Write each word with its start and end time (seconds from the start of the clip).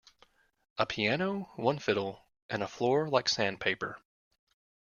A 0.79 0.87
piano, 0.87 1.51
one 1.57 1.77
fiddle, 1.77 2.25
and 2.49 2.63
a 2.63 2.67
floor 2.67 3.07
like 3.07 3.29
sandpaper. 3.29 4.01